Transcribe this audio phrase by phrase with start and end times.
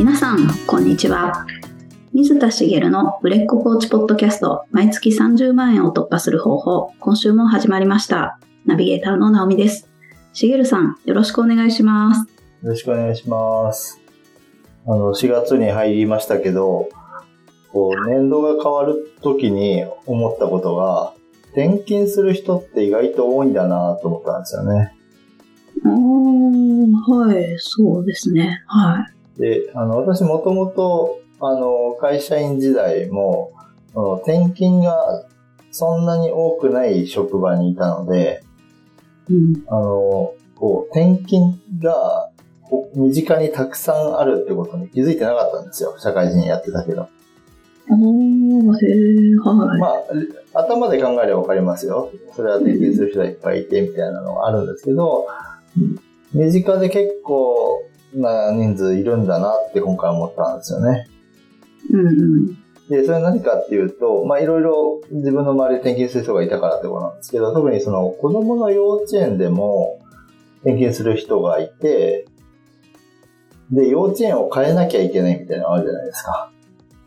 [0.00, 1.44] 皆さん、こんにちは。
[2.14, 8.40] 水田茂の売れっ子コーチポッドキャスト、毎月30万円を突破する方法、今週も始まりました。
[8.64, 9.90] ナビゲーターの直美です。
[10.32, 12.20] 茂さん、よろしくお願いします。
[12.62, 14.00] よろしくお願いします。
[14.86, 16.88] あの、4月に入りましたけど、
[17.70, 21.12] こう、年度が変わる時に思ったことが、
[21.52, 24.96] 転勤する人って意外と多いんだなと思ったんですよね。
[25.84, 28.62] おー、はい、そうですね。
[28.66, 29.19] はい。
[29.38, 33.52] で、あの、私もともと、あの、会社員時代も、
[34.22, 35.24] 転勤が
[35.70, 38.42] そんなに多くない職場にいたので、
[39.28, 42.30] うん、あの、こう、転勤が
[42.94, 45.96] 身近にたくさんあるってことに気づいてなかったんですよ。
[45.98, 47.08] 社会人やってたけど。
[47.88, 49.80] おー、へー、はい。
[49.80, 52.10] まあ、頭で考えればわかりますよ。
[52.36, 55.26] それは転勤する人がいっぱいいてみたいなのがあるんですけど、
[56.32, 57.82] 身近で結構
[58.14, 61.06] な人数いるんだなって今回思ったんですよね。
[61.90, 62.46] うんうん。
[62.88, 70.00] で、それは何かっていうと、まあいろいろ自分の周りで転勤する人がいたからってことなんですけど、特にその子供の幼稚園でも
[70.62, 72.26] 転勤する人がいて、
[73.70, 76.50] で、幼稚園を変えなきゃいけないみたいなのあるじゃないですか。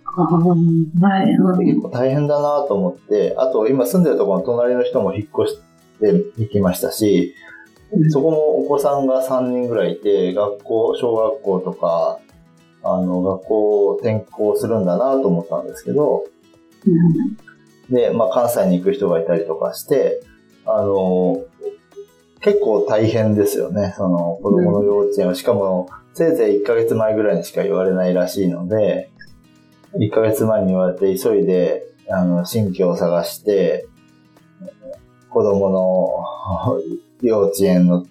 [0.05, 1.31] あーはい。
[1.31, 5.59] うん結構大変だなと思って、あと今住んでるところの隣の人も引っ越し
[5.99, 7.35] て行きましたし、
[8.09, 12.19] そこもお子さんが3人ぐらいいて、学校、小学校とか、
[12.83, 16.25] あの、学校を転校するんだなと思ったんですけど、
[16.86, 17.53] うん
[17.89, 20.21] で、まあ関西に行く人がいたりとかして、
[20.66, 21.44] あの、
[22.41, 23.94] 結構大変ですよね。
[23.97, 29.09] その子供の幼稚園は、しかもせいぜい1ヶ月前ぐらいにしか言われないらしいので、
[29.95, 33.88] 1ヶ月前に言われて急いで、あの、新居を探して、
[35.30, 36.81] 子供の
[37.23, 38.05] 幼稚園の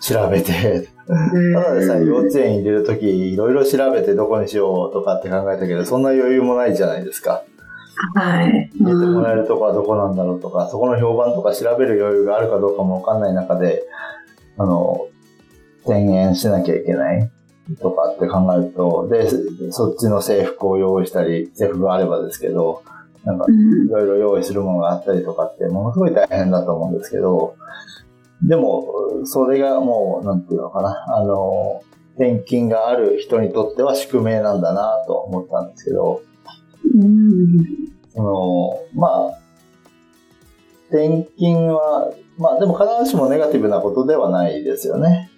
[0.00, 7.44] 調べて、ただでさえ幼稚園入れるとき、いろいろ調べてどこにしようとかって考えたけど、そんな余裕もないじゃないですか。
[8.14, 8.70] はい。
[8.78, 13.84] 入れてもらえるとこはどこなんだろうとか、そこの評判とか調べる余裕があるかどうかもわかんない中で、
[14.58, 15.08] あの、
[15.84, 17.30] 転園しなきゃいけない
[17.80, 19.28] とかって考えると、で、
[19.72, 22.82] そっちの制服を用意したり、制服があればですけど、
[23.24, 27.56] なんかうんいろいろ用意するものがあったりとかって、ものすごい大変だと思うんですけど、
[28.42, 31.82] でも、それがもう、なんていうのかな、あの、
[32.16, 36.22] 転勤がある人にとっては宿命なんだなと思ったんですけど、
[36.94, 39.38] うんその、まあ、
[40.88, 45.30] 転勤は、まあでも必ずしもネガティブなことではないですよね。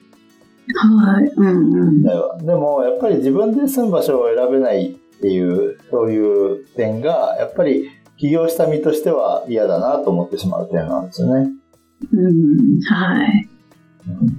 [0.75, 1.25] はい。
[1.25, 2.03] うんうん。
[2.03, 7.89] ではでも、やっぱり自分で住む場所を選べないっていう、そういう点が、やっぱり
[8.19, 11.51] 起業した身としては嫌だなと思ってしまう点なんですよね。
[12.13, 12.81] うん。
[12.83, 13.49] はい。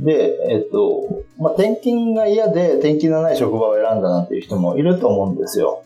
[0.04, 5.84] で、えっと、まあ、転勤が嫌で転勤のない職場を選んだなんていう人もいると思うんですよ。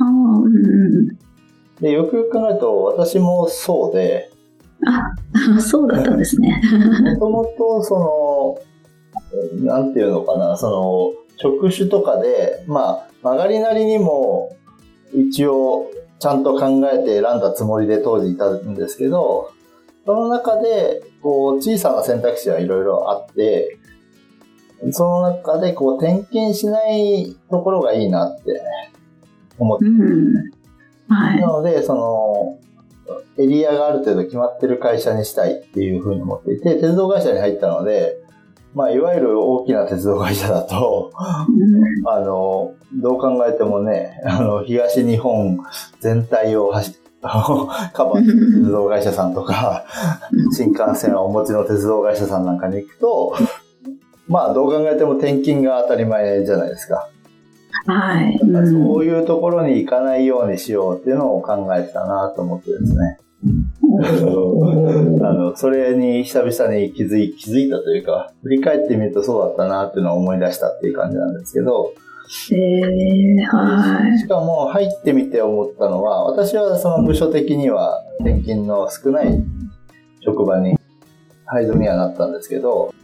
[0.00, 1.18] ああ、うんうん。
[1.80, 4.30] で、よくよく考えると、私もそうで、
[4.86, 6.60] あ、そうだったんですね。
[7.02, 8.58] もともと、そ
[9.62, 14.56] の、なんていうのかな、その、職種とかで、まあ、曲がりなりにも、
[15.14, 19.50] 一応、ちゃんと考えて選んだつもりで当時いたんですけど、
[20.08, 23.76] その中で、こう、小さな選択肢はいろいろあって、
[24.90, 28.62] その中で、こう、転勤しないところがいいなって
[29.58, 30.34] 思ってうん。
[31.08, 31.40] はい。
[31.42, 32.58] なので、その、
[33.36, 38.16] エリアがある程度決まってる会社にしたいっていうふうに思っていて、鉄道会社に入ったので、
[38.72, 41.12] まあ、いわゆる大きな鉄道会社だと、
[41.50, 45.58] うんあの、どう考えてもね、あの、東日本
[46.00, 49.84] 全体を走カバー鉄道会社さんとか、
[50.52, 53.36] 新幹線をお持ちの鉄道会社さんなんかに行くと、
[54.28, 57.08] まあ、どう考えても転勤が当たり前じゃないですか。
[57.86, 58.38] はい。
[58.38, 63.18] だかそういうところに行かないようにしようっていうのを考えてたなと思ってですね。
[65.22, 71.92] あの、それに久々に気づい、気づいたというか、振り返ってみるとそうだったなっていうのを思い出したっていう感じなんですけど、
[72.52, 74.18] えー、はい。
[74.18, 79.42] しかも入ってみて思ったのは、私はその部署的には転勤の少ない
[80.20, 80.78] 職場に
[81.46, 82.94] 配属にはなったんですけど、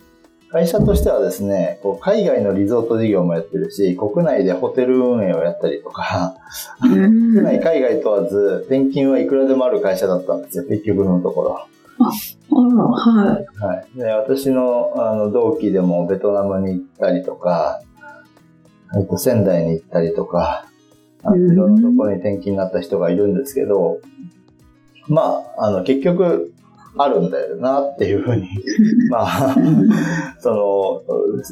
[0.50, 6.36] 会社としてはですね、こう海外のリゾート事業もやってるし、国内でホテル運営をやったりとか、
[6.82, 11.58] うん 国内、海外問わず、転勤はいくらでもある会社だったんですよ、結局のところ。
[11.98, 12.10] あ
[12.54, 13.46] ら、はい。
[13.64, 13.98] はい。
[13.98, 17.80] で、私の、あの、同期でもベトナムに行ったりとか、
[18.96, 20.66] えっと、仙台に行ったりとか、
[21.24, 24.00] いろんなところに転勤になった人がいるんですけど、
[25.08, 26.52] まあ、あの、結局、
[26.96, 28.48] あるんだよなっていうふうに、
[29.10, 29.56] まあ、
[30.38, 31.42] その、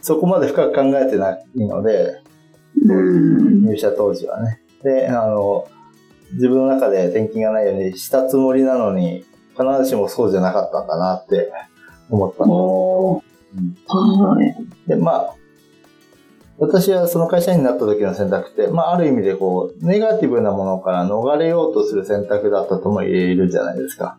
[0.00, 2.20] そこまで深く考えてないので、
[2.86, 3.64] うん。
[3.64, 4.60] 入社当時はね。
[4.82, 5.66] で、あの、
[6.32, 9.24] 自分の中で転勤がないようにしたつもりなのに、
[9.56, 11.50] 必ずしもそうじゃなかったんだなって
[12.10, 14.54] 思ったんでおーうんはい。
[14.86, 15.34] で、まあ、
[16.58, 24.18] 私はその会社員になった時の選択って、まあ、ある意味でこう、ネガティブなものから逃れようとする選択だったとも言えるじゃないですか。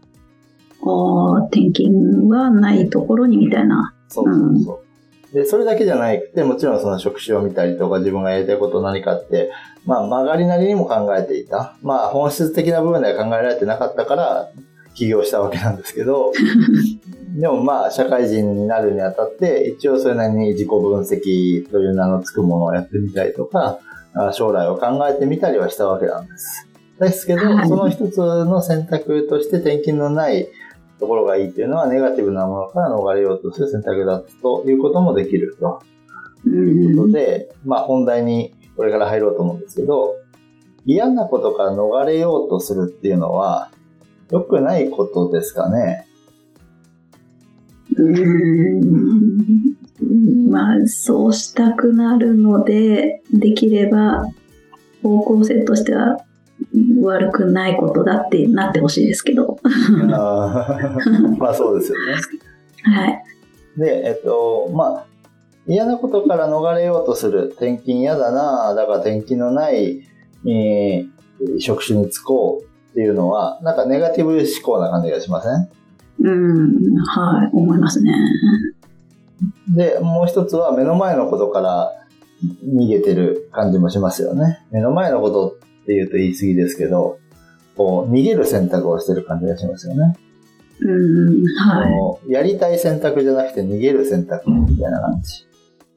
[0.81, 3.94] おー転勤はないところにみたいな。
[4.07, 4.83] そうそうそ
[5.31, 5.36] う。
[5.36, 9.51] で、それだけじゃなくて、もちろんその職種を見たりとか、自分がやりたいこと何かって、
[9.85, 11.75] まあ、曲がりなりにも考えていた。
[11.81, 14.50] まあ、本質的な部分では考えられてなかったから、
[14.95, 16.31] 起業したわけなんですけど、
[17.39, 23.80] でもまあ、社会人になるにあたって、一応それなりに自己分析という名のつくものをやってみたりとか、
[24.13, 26.68] あ将来を考えてみたりはしたわけなんです。
[27.00, 30.50] ですけど、はいその一つの選択として転勤のない
[31.00, 35.81] ところがいいっていうのは、ネガティブなものから逃れようとする選択だということもできると
[36.45, 37.12] ういうことん。
[37.13, 40.15] で、まあ本題にこれから入ろうと思うんですけど、
[40.85, 43.69] 嫌なことから逃れようとするっていうのは、
[44.30, 46.08] 良くないことですかね。
[48.04, 48.10] う
[50.06, 54.25] んまあ、そうしたくなるので、できれば
[55.04, 56.18] 方向性としては
[57.01, 59.57] 悪くないことだってなってほしいですけど。
[60.12, 62.13] あーまあそうですよね。
[62.84, 63.24] はい。
[63.78, 65.06] で、えっと、まあ、
[65.68, 67.50] 嫌なことから逃れようとする。
[67.56, 70.02] 転勤嫌だなだから転勤のない、
[70.48, 71.10] えー
[71.60, 75.69] 職種に就こうっていうのは、なんかネガティブ思考な感じがしません？
[76.21, 78.13] うん、はい、思いますね。
[79.75, 81.92] で、もう一つは目の前のことから
[82.66, 84.66] 逃げてる感じもしますよね。
[84.71, 87.19] 目の前のことって言うと言い過ぎですけど、
[87.75, 90.16] こう、逃げる選択をしてる感じがしますよね。
[90.81, 91.88] うん、は
[92.27, 92.31] い。
[92.31, 95.45] やりたい選択じゃなくて逃げる選択みたいな感じ。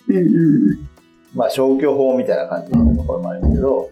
[0.08, 0.88] うんうん
[1.34, 3.90] まあ消去法みたいな感じのところもあるけど、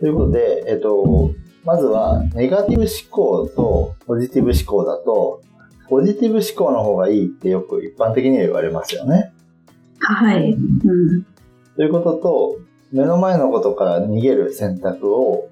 [0.00, 1.30] ということで、えっと、
[1.64, 5.42] まずはネガティブ思考とポジティブ思考だと、
[5.88, 9.32] ポジティブ思考の方がいいってよく一般的には言われますよね。
[9.98, 10.52] はい。
[10.52, 11.24] うん。
[11.76, 12.58] ということと、
[12.92, 15.48] 目の前のことから逃げる選択を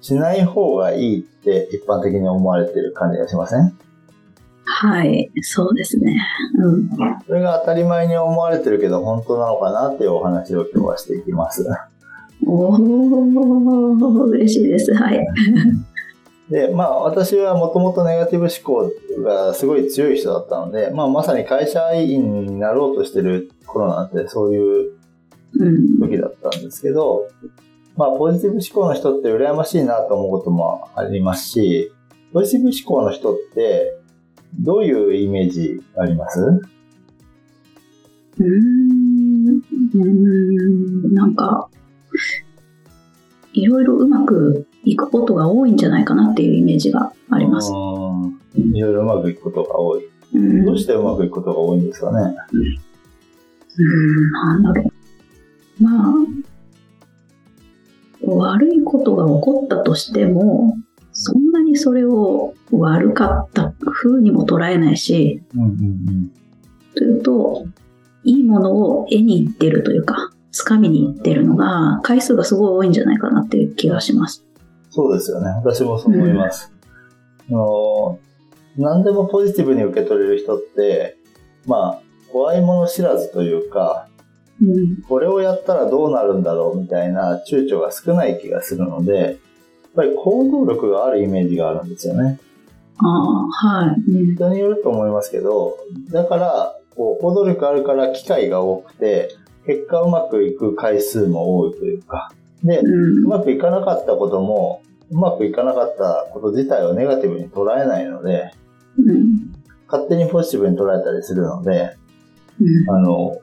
[0.00, 3.76] しない方がいいって一般的に思われてる感じがしません？
[4.64, 5.30] はい。
[5.42, 6.16] そうですね。
[6.58, 6.90] うん。
[7.26, 11.66] それが当たり前に思われてるけど本当なのかなっていうお話を今日はしていきます。
[12.46, 14.94] おー、嬉しいです。
[14.94, 15.26] はい。
[16.50, 18.90] で、まあ私はもともとネガティブ思考
[19.22, 24.92] がすごい強い人だったので、まあまさに会社員になろうとしてる頃なんてそういう
[25.58, 25.98] うん。
[26.00, 27.26] 時だったんですけど、
[27.96, 31.90] まあポジティブ思考の人って羨ましいなと思うこともありますし、
[32.32, 33.98] ポジティブ思考の人って
[34.60, 36.40] どういうイメージあります？
[38.40, 39.60] うん。
[41.14, 41.67] なんか、
[43.52, 47.72] いろいろうまくいくことが多いんじゃないかなっていうイメージがあります。
[47.72, 48.38] うん
[48.74, 50.08] いろいろうまくいくことが多い。
[50.34, 50.64] うん。
[50.64, 52.36] どうしてうまくいくことが多いんですかね
[53.78, 54.82] うん、なんだろ
[55.80, 55.82] う。
[55.82, 56.12] まあ、
[58.26, 60.76] 悪いことが起こったとしても、
[61.12, 66.30] そんなにそれを悪かった風にも捉えないし、うんうんうん。
[66.94, 67.66] というと、
[68.24, 74.44] いいものを得に行ってるというか、掴みに行ってるのが、回数がすごい多いんじゃないかなっていう気がします。
[74.90, 75.50] そうですよね。
[75.64, 76.72] 私もそう思います。
[77.50, 78.18] あの
[78.76, 81.16] 何でもポジティブに受け取れる人って、
[81.66, 82.02] まあ、
[82.32, 84.08] 怖いもの知らずというか、
[84.60, 85.02] うん。
[85.02, 89.34] これをやったらどうなるんだろうみたいな躊躇が少ない気がするので、やっ
[89.94, 92.38] ぱり行動力があるイメージがあるんですよね。
[92.98, 94.10] ああ、はい。
[94.10, 95.78] うん人によると思いますけど、
[96.10, 99.30] だから、こう行動力あるから機会が多くて、
[99.68, 102.32] 結果うまくいく回数も多いというか、
[102.64, 103.24] で、うん。
[103.26, 108.50] うまくいかなかったことも、うまくいかなかったこと自体をネガティブに捉えないので、
[108.96, 109.52] うん。
[109.86, 111.96] 勝手にポジティブに捉えたりするので、
[112.58, 112.90] うん。
[112.90, 113.36] あの、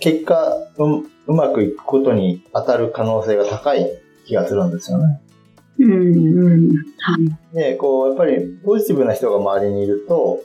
[0.00, 3.88] 結果う、うまくいくことに当たる可能性が高い
[4.26, 5.18] 気がするんですよね。
[5.78, 6.68] うんうん。
[6.98, 7.16] は
[7.52, 7.56] い。
[7.56, 10.42] で、こう、やっぱりポジティブな人が周りにいると、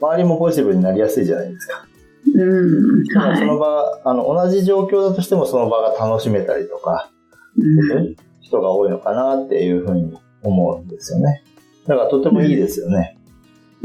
[0.00, 1.86] 周りもポジティブになりやすいじゃないですか。
[2.34, 3.06] うん。
[3.06, 7.10] その場、あの、同じ状況だとしてもその場が楽しめたりとか、
[7.58, 8.16] うん。
[8.40, 11.42] 人が多いのかなっていうふうに思うんですよね。
[11.86, 13.18] だからとてもいいですよね。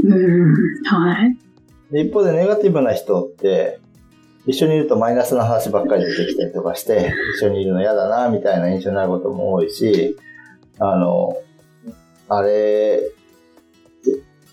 [0.04, 0.54] うん。
[0.86, 1.38] はい。
[1.92, 3.80] で一方でネガティブな人って、
[4.48, 10.18] 一緒にいるとマイナスな話ばっかり出てきたりとかして、一緒にいるの嫌だな、みたいな印象になることも多いし、
[10.80, 11.38] あの、
[12.28, 13.02] あれ、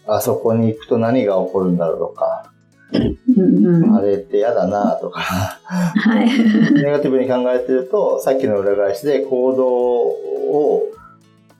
[0.07, 2.53] あそこに行くと何が起こるんだろうとか、
[2.93, 3.97] うんうん。
[3.97, 6.29] あれって嫌だなとか、はい。
[6.75, 10.93] ネガティブに考えてると、さっきの裏返しで行動を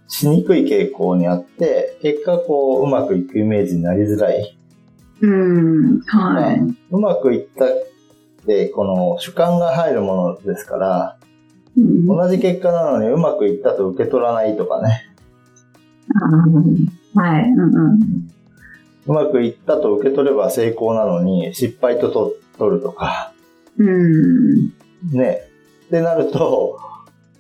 [0.09, 4.57] しにくい傾向にあって、結果こう、うまくいくイメージになりづらい。
[5.21, 6.01] うん。
[6.01, 6.61] はい。
[6.91, 7.69] うまくいったっ
[8.47, 11.17] て、この主観が入るものですから、
[11.77, 15.05] うん同じ結果なのにうまくいったと受け取らないとかね。
[17.15, 17.45] はい。
[17.51, 18.01] うんうん。
[19.09, 23.33] うまくいったと受け取れば成功なのに失敗とと取るとか、
[23.79, 24.67] うん。
[25.13, 25.43] ね。
[25.87, 26.79] ってなると、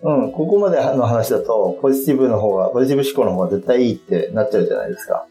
[0.03, 5.27] うん、ここまでの話だと、ポジティブの方が、ポジティブ思考の方が絶対いいってなっちゃうじゃないですか。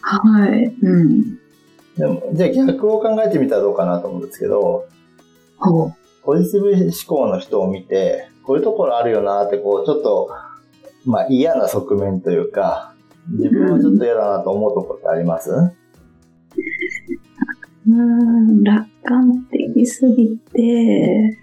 [0.00, 0.64] はい。
[0.82, 1.38] うん。
[1.96, 4.86] でも、じゃあ逆を考えてみたらどうかなと思うんですけど。
[6.24, 10.30] ポジティブ思考の人を見て、こういうところあるよなって、こう、ちょっと、
[11.06, 12.92] まあ嫌な側面というか、
[13.30, 15.72] 自分はちょっと嫌だなと思うところってあります、うん、
[18.62, 21.38] 楽観的すぎて、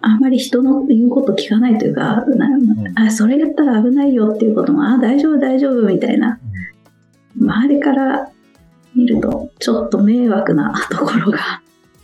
[0.00, 2.48] あんまり人の言うこと聞かないというか、な
[3.06, 6.38] あそれやったら危ないよっていうことも、あ、大丈夫大丈夫みたいな、
[7.38, 8.30] 周りから
[8.94, 11.38] 見るとちょっと迷惑なところが、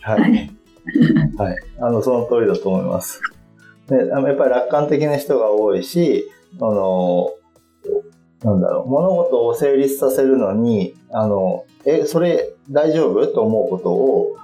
[0.01, 0.15] は。
[0.15, 1.37] はいい。
[1.37, 1.55] はい。
[1.79, 3.21] あの、その通りだと思います。
[3.87, 7.31] で、あのやっぱり楽観的な人が多いし、あの、
[8.43, 13.25] なんだろう、物事を成立させるのに、あの、え、それ大丈夫？
[13.27, 14.35] と思うことを、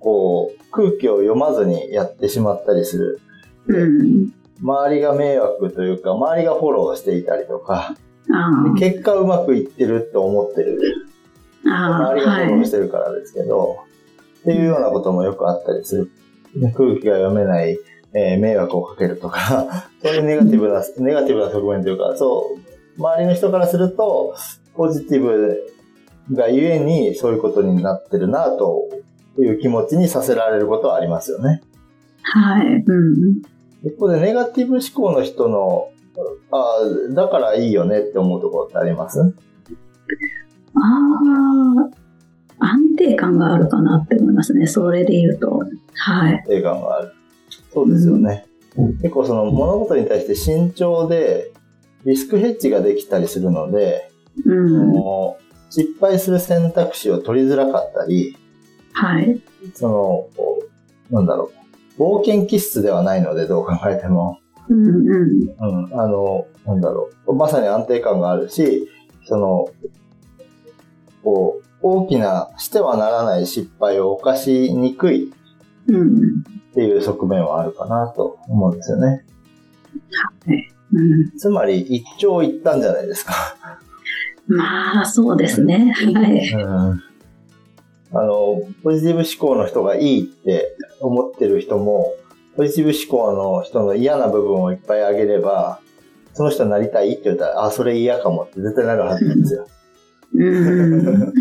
[0.00, 3.20] こう、空気を読まずにやってしまったりする。
[3.66, 4.32] うん。
[4.62, 7.96] 周りが迷惑というか、周りがフォローしていたりとか、
[8.78, 10.78] 結果うまくいってると思ってる。
[11.66, 12.82] あ、ああ、周りがフォローしはい。
[12.82, 13.78] てるからですけど、
[14.40, 16.10] っていうようなこともよくあったりする。
[16.74, 17.78] 空気が読めない、
[18.14, 24.34] えー迷惑をかけるとか、 そういうネガティブな、ネガティブな側面というか、そう、周りの人からすると、
[24.74, 25.72] ポジティブ
[26.32, 28.88] がゆえにそういうことになってるな、と
[29.38, 31.62] いう気持ちにさせられることはありますよね。
[32.22, 32.66] はい。
[32.66, 33.42] うん。
[33.84, 35.90] 一方でネガティブ思考の人の、
[36.50, 36.58] あ
[37.10, 39.20] あ、だからいいよねって思うところってあります？
[39.20, 40.80] あ
[42.60, 44.66] あ、安定感があるかなって思いますね。
[44.66, 45.62] それで言うと。
[45.94, 46.44] はい。
[46.50, 47.12] 映画がある。
[47.72, 48.46] そうですよね。
[49.02, 51.52] 結構その物事に対して慎重で、
[52.04, 54.10] リスクヘッジができたりするので、
[54.44, 54.88] うん。
[54.90, 58.36] もう失敗する選択肢を取りづらかったり、
[58.92, 59.40] はい。
[59.74, 59.88] そ
[61.10, 61.52] の、なんだろ
[61.98, 64.38] う、冒険気質ではないので、どう考えても。
[64.68, 65.88] うんうん。
[65.88, 68.88] うん、あの、なんだろう、まさに安定感があるし、
[69.26, 69.68] その、
[71.22, 75.32] こう、大きなしてはならない失敗を犯しにくい
[75.86, 76.18] うん。
[76.70, 79.24] っていう側面はあるかなと思うんですよね。
[80.92, 81.38] うん。
[81.38, 83.32] つまり一長一短じゃないですか。
[84.48, 85.92] まあ、そうですね。
[85.94, 86.52] はい。
[86.54, 87.02] うん
[88.10, 92.14] あの、ポジティブ思考の人がいいって思ってる人も、
[92.56, 95.80] ポジティブ思考の人の嫌な部分をいっぱいあげれば、
[96.32, 99.66] その人になりたいって言ったら、あ、それ嫌かもって絶対なるはずなんですよ。
[100.34, 101.32] うん。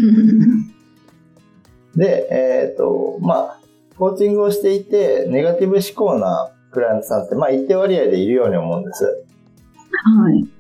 [1.96, 3.60] で、えっ、と、まあ、
[3.98, 9.06] コーチングをしていて、ネガティブ思考なクライアントさんって、まあ、一定割合でいるように思うんです。
[9.06, 10.57] はい。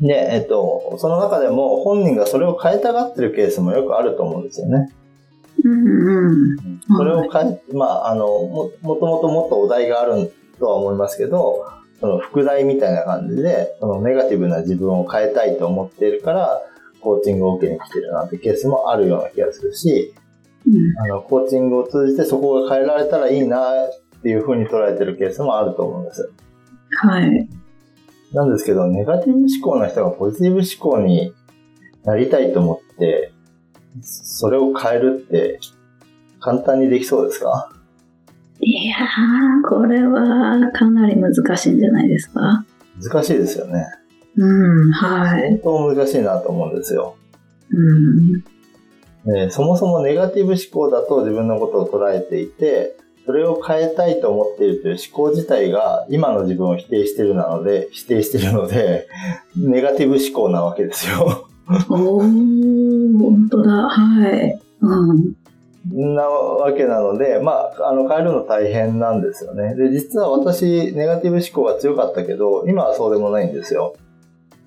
[0.00, 4.92] で、えっ、と、その中でも本人がそれを変えたがってるケースもよくあると思うんですよね。
[5.64, 6.80] うんうん。
[6.96, 11.66] それを変え、まあ、あの、も、もともともっとお題があるとは思いますけど、
[12.00, 16.60] その副題みたいな感じで、そのネガティブな自分を変えたいと思っているから、
[17.00, 20.14] コーチングを受けに来てるなんてケースもあるような気がするし、
[20.66, 26.30] うんあの、コーチングを通じてそこが変えられたらいいなっていうふうに捉えてるケースもあると思うんです。
[27.00, 27.48] はい。
[28.32, 31.34] なんですけど、ネガティブ思考の人がポジティブ思考に
[32.04, 33.32] なりたいと思って、
[34.02, 35.60] それを変えるって
[36.40, 37.72] 簡単にできそうですか？
[38.60, 42.64] いやー、これはかなり難しいんじゃないですか？
[43.02, 43.86] 難しいですよね。
[44.36, 45.58] うん、はい。
[45.62, 47.16] 本当難しいなと思うんですよ。
[47.70, 49.36] うん。
[49.36, 52.96] えーそもそもネガティブ思考だと自分のことを捉えていて、
[53.28, 59.06] それを変えたいと思っているという思考自体が今の自分を否定しているなので、否定しているので、
[59.54, 61.46] ネガティブ思考なわけですよ。
[61.90, 63.70] おー、本当だ。
[63.70, 64.58] はい。
[64.80, 66.14] うん。
[66.14, 69.74] なわけなので、まあ、あの、変えるの大変なんですよね。
[69.74, 73.94] で、実は私、ネガティブ思考が強かったけど、今はそうでもないんですよ。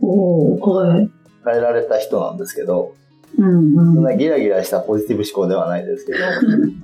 [0.01, 1.09] おー、はい。
[1.43, 2.93] 変えられた人なんですけど、
[3.37, 4.03] うんそんうん。
[4.03, 6.19] なギラギラしたポジティブ思考ではないですけど、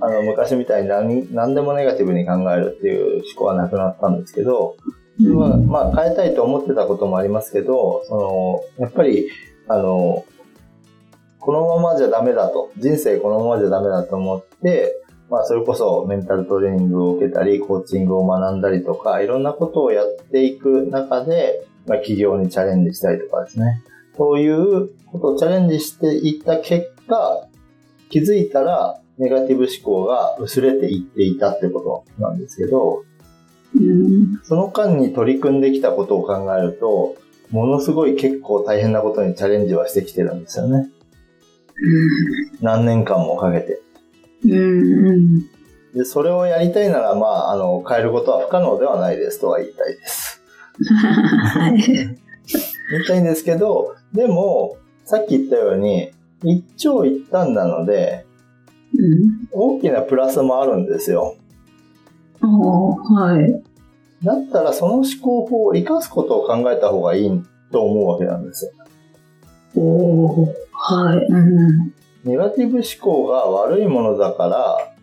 [0.00, 4.76] あの、昔みたいに何何でもネガティブに考えるっていう思考はなくなったんですけど、
[5.20, 9.28] まあ、まあ、変えたいと思ってたこともありますけど、その、やっぱり、
[9.66, 10.24] あの、
[11.40, 23.82] このままじゃダメだと、人生このままじゃダメだと思って、まあ、それこそメンタルトレーニングを受けたり、コーチングを学んだりとか、いろんなことをやっていく中で、まあ、企業にチャレンジしたりとかですね。
[24.18, 27.48] そういうことをチャレンジしていった結果、
[28.10, 33.04] 気づいたら、ネガティブ思考が薄れていっていたってことなんですけど、
[33.76, 37.16] うん、その間に取り組んできたことを考えると、
[37.50, 40.78] ものすごい結構大変なことにチャレンジはしてきてるんですよね。
[40.80, 43.80] うん、何年間もかけて。
[44.44, 45.40] うん、
[45.94, 50.42] でそれをやりたいなら、まあ、あの、変えることは不可能ではないですとは言いたいです。
[50.84, 51.82] はい。
[51.82, 56.10] 言いたいんですけど、でも、さっき言ったように、
[56.44, 58.26] 一長一短なので、
[58.96, 61.36] うん、大きなプラスもあるんですよ。
[62.40, 63.62] ああ、はい。
[64.24, 68.72] だったらその思考法を生かすことを考えた方がいいと思うわけなんですよ。
[69.76, 71.18] おおはい。
[71.18, 74.94] うん、ネガティブ思考が悪いものだから、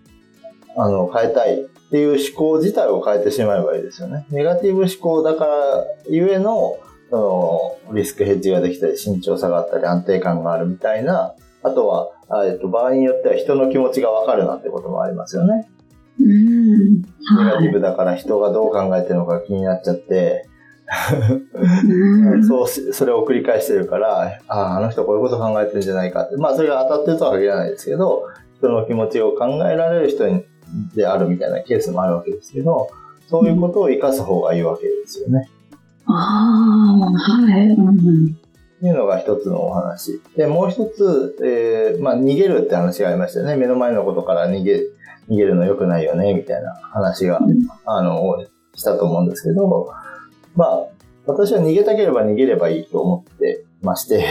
[0.77, 4.25] あの、変えたいっていう思考自体を変えてしまえばいいですよね。
[4.29, 6.77] ネガティブ思考だからゆえの、
[7.09, 12.11] その、リスクヘッジができたり、慎重さがあったり、安定感があるみたいな、あとは、
[12.45, 15.67] えっと、場合によっては人の気持ちがわかるなんてこともありますよね。
[16.19, 17.01] うん。
[17.01, 17.07] ネ
[17.43, 20.47] ガティブだから人がどう考えてるのか気になっちゃって、
[22.47, 26.37] そう、それを繰り返してるから、ああ、あの人こういうこと考えてるんじゃないかって。
[26.37, 30.25] まあ、それが当たってるとは限らないですけど、人の気持ちを考えられる人
[30.95, 32.89] であるみたいなケースもあるわけですけど、
[33.27, 35.49] そういうことを生かす方がいいわけですよね。
[36.07, 37.67] ああ、はい。
[37.69, 38.37] うん
[38.81, 40.21] いうのが一つのお話。
[40.35, 43.55] で、もう一つ、えー、まあ、逃げるって話がありましたよね。
[43.55, 44.83] 目の前のことから逃げ、
[45.29, 47.39] 逃げるの良くないよね、みたいな話が、
[47.85, 48.45] あの、
[48.75, 49.89] したと思うんですけど、
[50.55, 50.87] まあ、
[51.25, 54.25] 私は逃げたければ逃げればいいと思ってまして、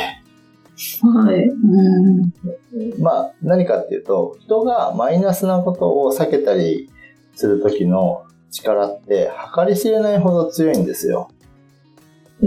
[1.03, 1.49] はい。
[1.49, 6.91] うん、まあ、何かっていうと、人がマイナスなことを避けたり
[7.35, 11.31] するときの力って、計り知れないほど強いんですよ。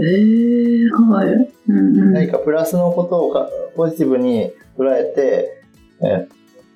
[0.00, 1.28] えー、はい。
[1.68, 5.62] うんうん、何かプラスのことをかポジティブに捉えて、
[6.02, 6.28] え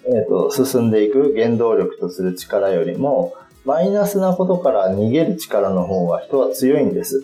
[0.07, 7.23] えー、と進んでいく原動力とする力よりも、マイナスなことから逃げる力の方が人は強いんです。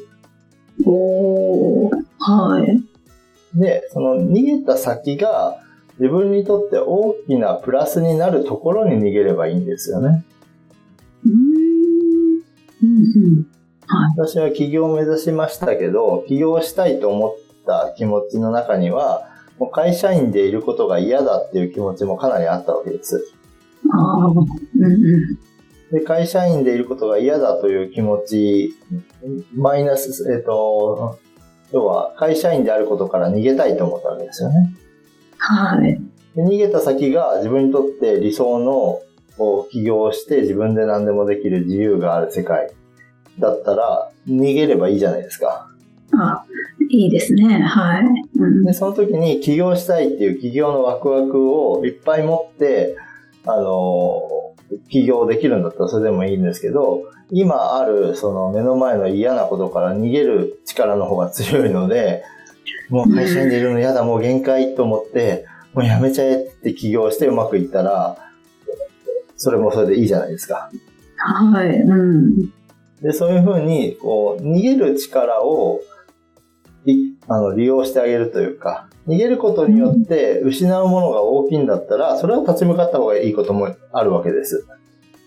[0.87, 3.59] おはい。
[3.59, 5.61] で、その逃げた先が
[5.99, 10.25] 自分にとって大きなプラスになるところに逃げればいいんですよね。
[11.27, 11.33] うん。
[12.83, 13.48] うん
[13.89, 23.33] はい、私は起業を目指しましたけど、起業したいと思った気持ちの中には、もう会社員でいることが嫌だっていう気持ちもかなりあったわけです。
[23.91, 24.39] あうん
[24.85, 25.39] うん、
[25.91, 28.75] で会社員でいることが嫌だという気持ち、
[29.55, 31.19] マイナス、えっ、ー、と、
[31.73, 34.75] 要は会社員であることから逃げたいと思ったわけですよね。
[35.39, 36.01] はい。
[36.35, 39.01] で逃げた先が自分にとって理想の
[39.71, 42.71] 起業をして自分で何でもできる自由がある世界
[43.39, 45.69] だったら逃げればいいじゃないですか。
[46.13, 46.45] あ、
[46.91, 47.61] いいですね。
[47.61, 48.05] はい。
[48.39, 52.97] うん、で、その時に起業したいっていう起業のワクワクをいっぱい持って、
[53.47, 54.23] あの、
[54.91, 62.25] 起業できるんだったらそれでもいいんですけど、今あるその目の前の嫌なことから逃げる力の方が強いので、
[62.89, 68.17] もう会社員でいるの嫌だ、もう限界と思って、もうやめちゃえって起業してうまくいったら、
[69.37, 70.71] それもそれでいいじゃないですか。
[71.17, 71.69] はい。
[71.81, 72.53] うん。
[73.03, 75.81] で、そういうふうに、こう、逃げる力を、
[77.29, 84.67] あの、利用してあげるというか、逃げることによって失うものが大きいんだったら、それは立ち向かった方がいいこともあるわけです。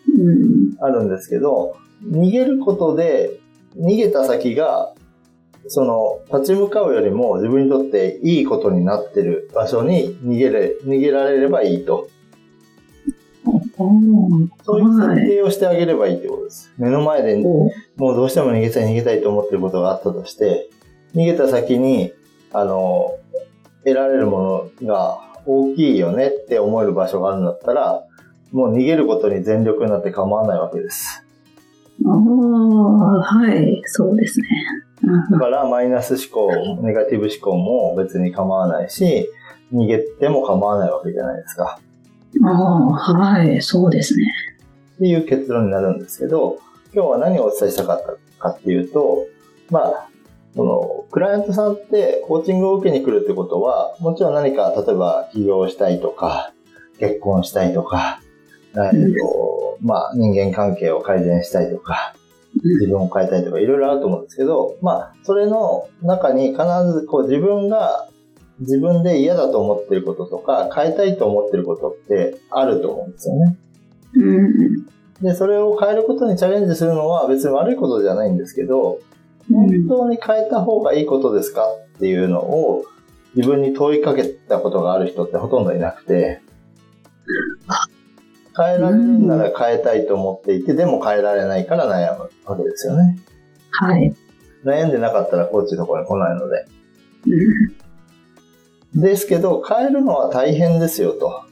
[0.08, 3.40] うん、あるんですけど、逃げることで、
[3.78, 4.94] 逃げた先が、
[5.68, 12.08] その、立ち向かうよりも自分にとっていいことになってる場所に逃げれ、逃げられればいいと。
[14.64, 16.72] そういう設定をしてあげればいいってことです。
[16.78, 17.70] 目の前で、も
[18.14, 20.70] うどうしても逃げたい逃げたいと思ってることがあったとして、
[21.16, 22.14] 逃げた先に、
[22.54, 23.18] あの、
[23.84, 28.04] 得られるものが大きいよねって思える場所があるんだったら、
[28.52, 31.24] もう逃げることに全力になって構わないわけです。
[32.06, 32.16] ああ、
[33.22, 34.48] はい、そうですね。
[35.32, 39.30] だからマイナス思考、ネガティブ思考も別に構わないし、
[39.74, 41.80] 逃げても構わないわけじゃないですか。
[42.44, 44.34] ああ、はい、そうですね。
[44.96, 46.60] っていう結論になるんですけど、
[46.94, 48.06] 今日は何をお伝えしたかっ
[48.38, 49.28] たかっていうと、
[49.70, 50.10] まあ、
[50.56, 56.54] その、クライアントさんってコーチングを受けに来るってことは、もちろん何か、例えば起業したいとか、
[57.00, 58.22] 結婚したいとか、
[58.76, 62.14] えっと、まあ、人間関係を改善したいとか、
[62.54, 66.64] 自分を変えたいとか、いろいろあると思うんですけど、まあ、それの中に必
[66.94, 68.10] ずこう自分が
[68.62, 73.58] 自分で嫌だと思ってることとか、変えたいと思ってることってあると思うんですよね。
[74.16, 74.86] うん。
[75.22, 79.00] で、それを変えることにチャレンジするのは別に悪いことじゃないんですけど、
[79.52, 81.64] 本当に変えた方がいいことですか
[81.96, 82.86] っていうのを
[83.36, 86.42] 自分に問いかけたことがある人ってほとんどいなくて、
[88.56, 93.20] 変えられるなら変えたいと思っていて、でも変えられないから悩むわけですよね。
[93.72, 94.14] はい。
[94.64, 96.66] 悩んでなかったらコーチのところに来ないので。
[98.96, 99.02] うん。
[99.02, 101.44] ですけど、変えるのは大変ですよと。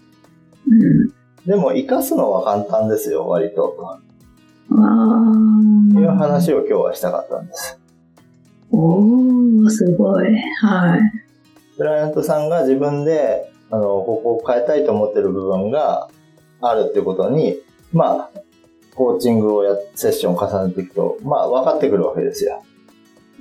[0.67, 1.09] うん。
[1.45, 3.75] でも、生かすのは簡単ですよ、割と。
[3.77, 3.99] わ
[5.93, 6.15] というー。
[6.15, 7.79] 話を今日はしたかったんです。
[8.71, 10.25] おー、すごい。
[10.61, 11.01] はい。
[11.77, 16.09] クライアントさんが自分で、あの、ここを変えたいと思ってる部分が
[16.61, 17.57] あるってことに、
[17.93, 18.39] まあ、
[18.95, 22.63] コーチングをや、セッションを重ねていくと、まあ、分かってくるわけですよ。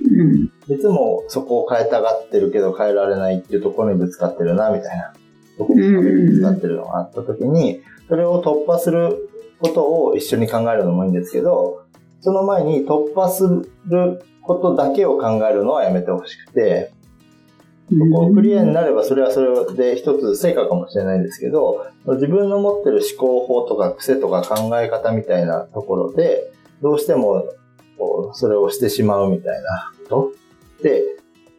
[0.01, 0.51] うん。
[0.69, 5.13] いつもそこを変えたがってるけど変えられないっていうところにぶつかってるな、みたいな。
[5.57, 5.91] ところに
[6.27, 9.29] ぶつかってるのがあった時に、それを突破する
[9.59, 11.83] ことを一緒に考えるのもいいんですけど、
[12.21, 13.43] その前に突破す
[13.87, 16.93] ることだけを考えるのはやめてほしくて、
[17.89, 26.51] そこをクリアになればそれはそれで一つ成果かもしれないんですけど、自分の持ってる思考法とか癖とか考え方みたいなところで、
[26.81, 27.45] どうしても
[28.33, 30.38] それをしてしまうみたいなこと
[30.81, 31.03] で、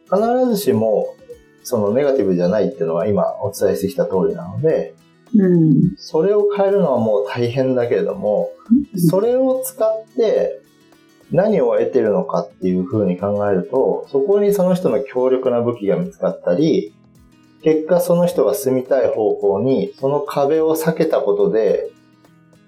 [0.05, 1.15] 必ずしも
[1.63, 4.93] そのネガティブじゃないっていうのは今お伝えしてきた通りなので、
[5.33, 5.95] うん。
[5.97, 8.51] それを変えるのはもう大変だけれども、
[9.09, 10.61] それを使って
[11.31, 16.93] 何を得てるのかっていうふうに考えると、そこにその人の強力な武器が見つかったり、
[17.63, 21.91] 結果その人が進みたい方向に、その壁を避けたことで、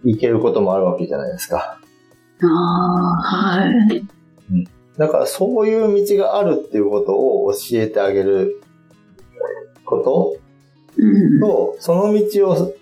[0.05, 1.79] いけることもあるわけじゃないですか。
[2.41, 4.05] ああ、はい。
[4.97, 8.61] だからそういう道があるっていうことを教えてあげる
[9.85, 10.43] こと
[10.97, 11.39] うん。
[11.39, 12.75] と、その道を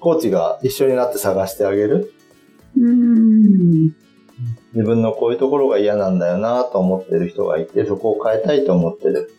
[0.00, 2.12] コーチが一緒になって探してあげる。
[2.76, 3.94] うん。
[4.72, 9.32] 自分のこういうところが嫌なんだよなと思ってる人がいて、そこを変えたいと思ってる。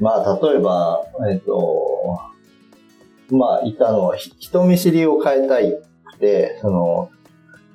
[0.00, 2.20] まあ、例えば、えっ、と、
[3.30, 5.72] まあ、いたのは、ひ人見知りを変えたい
[6.04, 7.10] くて、その、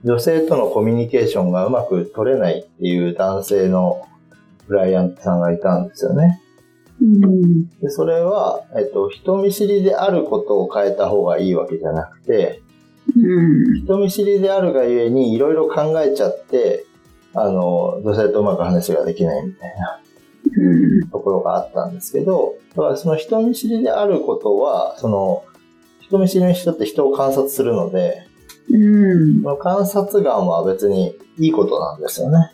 [0.08, 4.08] 女性とのコミュニケーションがうまく取れないっていう男性の
[4.66, 6.42] クライアントさんがいたんですよね。
[7.02, 7.68] うん。
[7.82, 12.62] で、それは、えっ、と、人見知りであることを変えた方がいいわけじゃなくて、
[13.18, 13.84] うん。
[13.84, 16.86] 人見知りであるがゆえにいろいろ考えちゃって、
[17.34, 20.00] あの、女性とうまく話ができないみたいな
[20.58, 21.10] うん。
[21.10, 25.44] ところがあったんですけど、だからその人見知りであることは、その、
[26.00, 28.27] 人見知りの人って人を観察するので、
[28.70, 29.58] うん。
[29.60, 32.52] 観察眼は別にいいことなんですよね。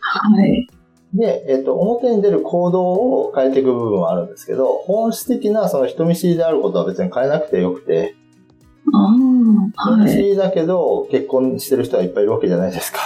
[0.00, 0.68] はい。
[1.14, 8.14] で、えっ、と、表に出る行動を変えていく部分はあるんですけど、本質的なその人見知りであることは別に変えなくてよくて、
[8.92, 10.10] ああ、人見はい。
[10.10, 12.98] 知りだけど結婚してる人はいっぱいいるわけじゃないですか。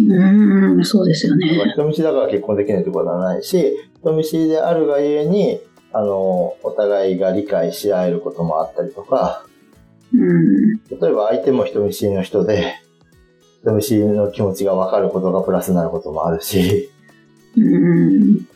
[0.00, 0.84] うん。
[0.84, 1.46] そうですよね。
[1.72, 5.60] 人見知りだから結婚できないってことはないし、人見知りであるがゆえに、
[5.92, 9.44] あの、お互いが理解し合えることもあったりとか、
[10.14, 10.76] うん。
[10.76, 12.74] 例えば相手も人見知りの人で、
[13.62, 16.90] 人見知りの気持ちが分かることがプラスになることもあるし、
[17.56, 18.46] うん。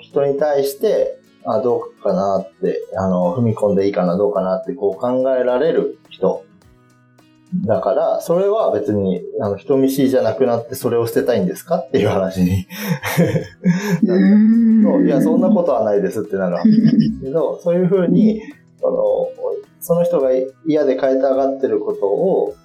[0.00, 6.44] 人に対して、あ、どうかなって、あの、踏み込んでいいかな、どうかなってこう考えられる人。
[7.64, 12.66] だから、それは別に、あの、人見知りじゃなくなってそれを捨てたいんですかっていう話に
[14.02, 18.42] いや、そんなことはないですってなるわけですけど、そういうふうに、
[18.80, 19.28] その、
[19.86, 20.30] その人が
[20.66, 22.56] 嫌で変えたがってることを、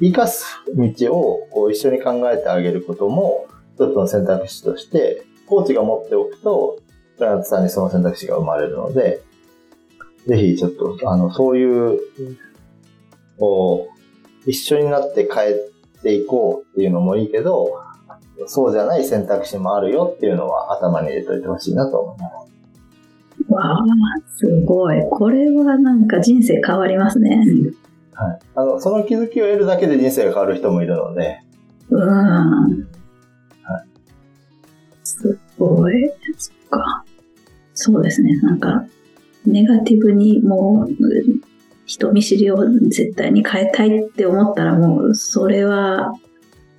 [0.00, 0.44] 生かす
[0.76, 6.78] 道をこう一緒に考えてあげることも、一つの選択肢として、コーチが持っておくと、
[7.16, 9.22] クライアントさんにその選択肢が生まれるので、
[10.26, 12.00] ぜひちょっと、あの、そういう、
[13.38, 13.88] こ
[14.46, 15.54] う、一緒になって変え
[16.02, 17.80] ていこうっていうのもいいけど、
[18.46, 22.55] そうじゃない選択肢もあるよっていうのは頭に入れといてほしいなと思います。
[23.48, 23.84] わあ、
[24.36, 25.00] すごい。
[25.10, 27.40] これはなんか人生変わりますね。
[28.12, 28.38] はい。
[28.54, 31.40] あの、その気づきを得るだけで人生が変わる人もいるので、
[31.90, 32.88] うん。
[35.04, 36.10] すごい。
[36.36, 37.04] そっか。
[37.74, 38.36] そうですね。
[38.42, 38.84] なんか、
[39.46, 40.92] ネガティブにもう、
[41.84, 42.56] 人見知りを
[42.88, 46.12] 絶対に変えたいって思ったらもう、それは、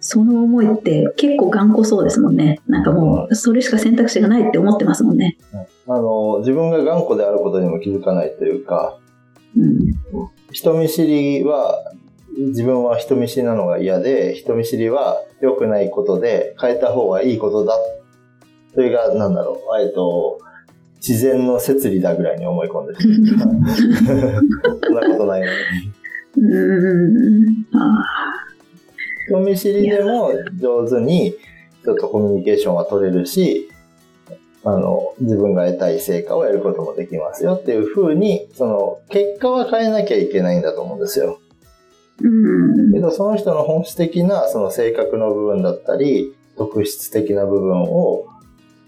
[0.09, 2.61] その思いって結構頑固そうですもんね。
[2.65, 5.37] なんかもう、それしか選択肢がないって思ってますもんね。
[5.85, 8.97] あの、自分が頑固であることにも気づかないというか、
[9.57, 9.93] うん。
[10.53, 11.91] 人見知りは、
[12.37, 17.77] 自分は人見知りなのが嫌で、人見知りは良くないことで変えた方がいいことだ。
[18.75, 20.39] それが、なんだろう、えっと、
[21.05, 22.99] 自然の摂理だぐらいに思い込んでる。
[23.03, 25.51] そんなことないのに。
[26.37, 27.67] うん。
[27.73, 28.05] あ
[29.27, 31.35] 人見知りでも上手に
[31.81, 33.69] 人とコミュニケーションは取れるし、
[34.63, 41.39] あの、自分が得たい成果をやることもできますよっていう風に、その、結果は変えなきゃいけないんだと思うんですよ。
[42.21, 42.27] う
[42.89, 42.91] ん。
[42.91, 48.25] けど、その人の本質的な、その性格の部分だったり、特質的な部分を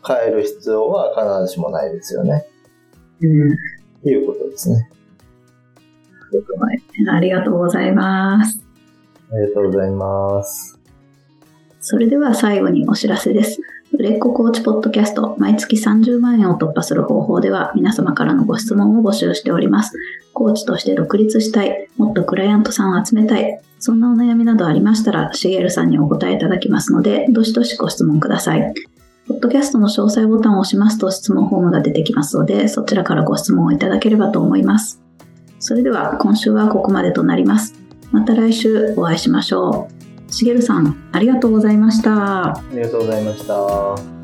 [0.05, 2.45] 変える必要は必ずしもないですよね。
[3.21, 3.53] うん。
[3.53, 3.55] っ
[4.03, 4.89] ていうことですね。
[6.31, 7.09] すごい。
[7.09, 8.68] ありがとうございます。
[9.31, 10.79] ありがとうございます。
[11.81, 13.61] それでは最後にお知らせです。
[13.93, 19.97] 売れっ子コーチポッドキャスト毎月30万円を突破する方法では皆様からのご質問を募集しております。
[20.33, 28.73] コーチとして独立したい、もっとクライアントさんを集めたい、そんなお悩みなどありましたら、しげるさんにお答えいただきますので、どしどしご質問ください。
[29.27, 35.01] ポッドキャストの詳細ボタンを押しますと質問フォームが出てきますので、そちらからご質問をいただければと思います。
[35.59, 37.78] それでは今週はここまでとなります。
[38.11, 39.89] また来週お会いしましょ
[40.29, 40.33] う。
[40.33, 42.49] しげるさん、ありがとうございました。
[42.57, 44.18] ありがとうございました。